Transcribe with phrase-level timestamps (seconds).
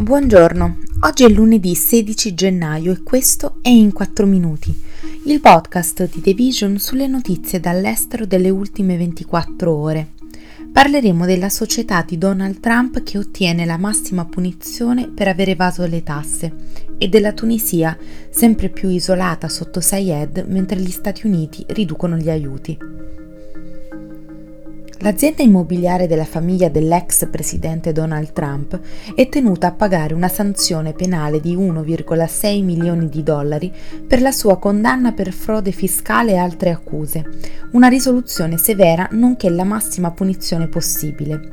[0.00, 4.74] Buongiorno, oggi è lunedì 16 gennaio e questo è In 4 Minuti,
[5.26, 10.12] il podcast di The Vision sulle notizie dall'estero delle ultime 24 ore.
[10.72, 16.02] Parleremo della società di Donald Trump che ottiene la massima punizione per aver evaso le
[16.02, 16.50] tasse
[16.96, 17.94] e della Tunisia,
[18.30, 22.99] sempre più isolata sotto Sayed mentre gli Stati Uniti riducono gli aiuti.
[25.02, 28.78] L'azienda immobiliare della famiglia dell'ex presidente Donald Trump
[29.14, 33.72] è tenuta a pagare una sanzione penale di 1,6 milioni di dollari
[34.06, 37.24] per la sua condanna per frode fiscale e altre accuse,
[37.72, 41.48] una risoluzione severa nonché la massima punizione possibile.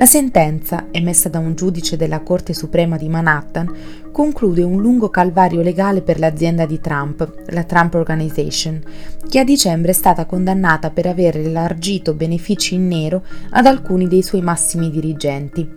[0.00, 3.70] La sentenza, emessa da un giudice della Corte Suprema di Manhattan,
[4.10, 8.82] conclude un lungo calvario legale per l'azienda di Trump, la Trump Organization,
[9.28, 14.22] che a dicembre è stata condannata per aver elargito benefici in nero ad alcuni dei
[14.22, 15.68] suoi massimi dirigenti.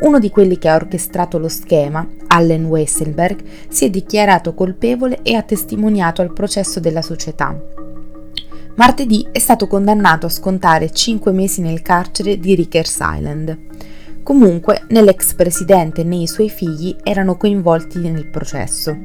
[0.00, 5.34] Uno di quelli che ha orchestrato lo schema, Allen Weisselberg, si è dichiarato colpevole e
[5.34, 7.58] ha testimoniato al processo della società.
[8.74, 13.58] Martedì è stato condannato a scontare 5 mesi nel carcere di Rikers Island.
[14.22, 18.96] Comunque, né l'ex presidente né i suoi figli erano coinvolti nel processo.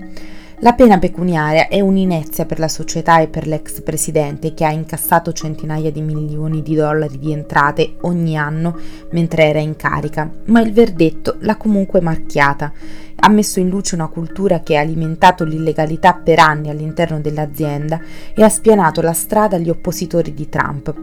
[0.61, 5.33] La pena pecuniaria è un'inezia per la società e per l'ex presidente che ha incassato
[5.33, 8.75] centinaia di milioni di dollari di entrate ogni anno
[9.11, 12.71] mentre era in carica, ma il verdetto l'ha comunque marchiata
[13.19, 17.99] ha messo in luce una cultura che ha alimentato l'illegalità per anni all'interno dell'azienda
[18.33, 20.93] e ha spianato la strada agli oppositori di Trump.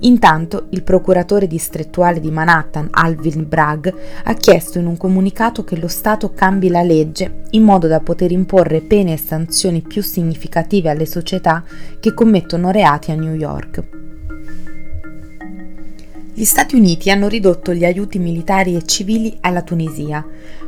[0.00, 3.88] Intanto il procuratore distrettuale di Manhattan, Alvin Bragg,
[4.24, 8.30] ha chiesto in un comunicato che lo Stato cambi la legge in modo da poter
[8.30, 11.64] imporre pene e sanzioni più significative alle società
[12.00, 13.97] che commettono reati a New York.
[16.38, 20.24] Gli Stati Uniti hanno ridotto gli aiuti militari e civili alla Tunisia.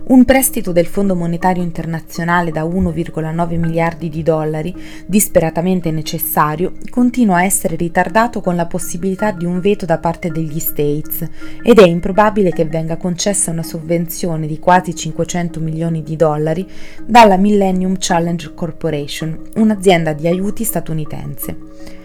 [0.06, 4.74] Un prestito del Fondo Monetario Internazionale da 1,9 miliardi di dollari,
[5.06, 10.58] disperatamente necessario, continua a essere ritardato con la possibilità di un veto da parte degli
[10.58, 11.24] States
[11.62, 16.68] ed è improbabile che venga concessa una sovvenzione di quasi 500 milioni di dollari
[17.06, 21.99] dalla Millennium Challenge Corporation, un'azienda di aiuti statunitense.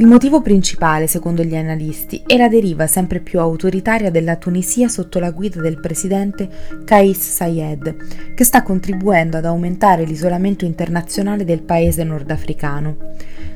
[0.00, 5.18] Il motivo principale, secondo gli analisti, è la deriva sempre più autoritaria della Tunisia sotto
[5.18, 6.48] la guida del presidente
[6.86, 12.96] Kais Sayed, che sta contribuendo ad aumentare l'isolamento internazionale del paese nordafricano.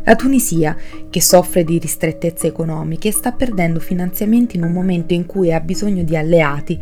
[0.05, 0.77] La Tunisia,
[1.09, 6.03] che soffre di ristrettezze economiche, sta perdendo finanziamenti in un momento in cui ha bisogno
[6.03, 6.78] di alleati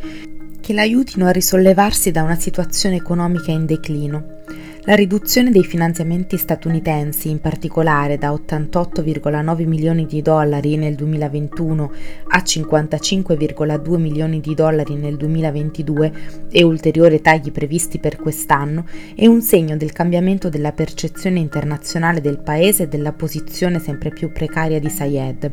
[0.61, 4.42] che l'aiutino a risollevarsi da una situazione economica in declino.
[4.85, 11.93] La riduzione dei finanziamenti statunitensi, in particolare da 88,9 milioni di dollari nel 2021
[12.31, 16.13] a 55,2 milioni di dollari nel 2022
[16.51, 18.85] e ulteriori tagli previsti per quest'anno,
[19.15, 24.33] è un segno del cambiamento della percezione internazionale del paese e della posizione sempre più
[24.33, 25.53] precaria di Sayed.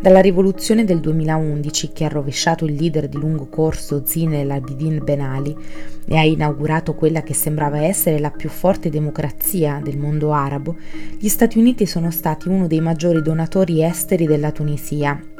[0.00, 5.02] Dalla rivoluzione del 2011, che ha rovesciato il leader di lungo corso Zine el Abidin
[5.04, 5.56] Ben Ali
[6.04, 10.76] e ha inaugurato quella che sembrava essere la più forte democrazia del mondo arabo,
[11.18, 15.34] gli Stati Uniti sono stati uno dei maggiori donatori esteri della Tunisia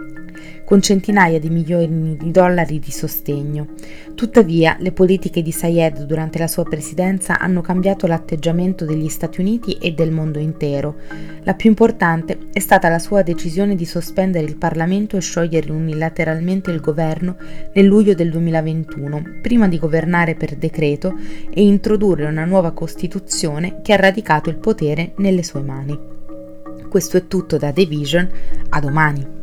[0.65, 3.69] con centinaia di milioni di dollari di sostegno.
[4.15, 9.79] Tuttavia, le politiche di Sayed durante la sua presidenza hanno cambiato l'atteggiamento degli Stati Uniti
[9.81, 10.97] e del mondo intero.
[11.45, 16.71] La più importante è stata la sua decisione di sospendere il Parlamento e sciogliere unilateralmente
[16.71, 17.37] il governo
[17.73, 21.15] nel luglio del 2021, prima di governare per decreto
[21.51, 25.99] e introdurre una nuova Costituzione che ha radicato il potere nelle sue mani.
[26.89, 28.29] Questo è tutto da The Vision,
[28.71, 29.36] a domani.